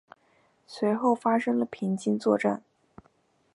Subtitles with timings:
[0.65, 2.63] 随后发生了平津作战。